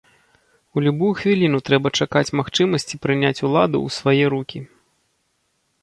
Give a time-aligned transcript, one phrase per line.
[0.77, 4.59] У любую хвіліну трэба чакаць магчымасці прыняць уладу ў свае рукі.